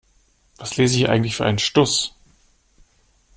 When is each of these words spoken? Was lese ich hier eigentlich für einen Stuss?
Was 0.57 0.77
lese 0.77 0.93
ich 0.95 0.99
hier 1.01 1.09
eigentlich 1.11 1.35
für 1.35 1.45
einen 1.45 1.59
Stuss? 1.59 2.15